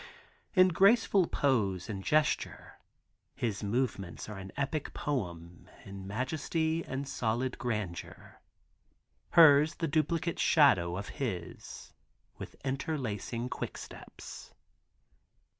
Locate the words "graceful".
0.69-1.27